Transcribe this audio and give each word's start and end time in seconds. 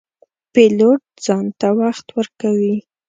پیلوټ 0.53 1.01
ځان 1.25 1.45
ته 1.59 1.67
وخت 1.79 2.07
ورکوي. 2.17 2.75